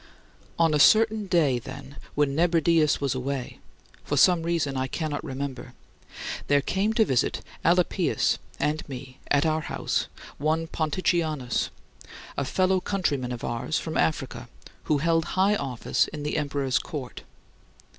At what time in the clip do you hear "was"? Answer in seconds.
2.99-3.13